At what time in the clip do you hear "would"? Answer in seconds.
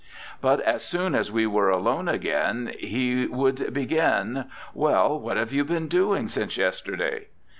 3.27-3.71